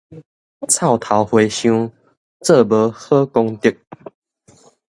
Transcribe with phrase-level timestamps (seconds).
[0.67, 1.91] 臭頭和尚，
[2.39, 3.71] 做無好功德